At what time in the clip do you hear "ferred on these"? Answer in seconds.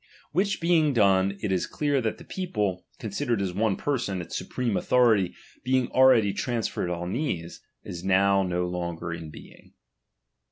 6.67-7.61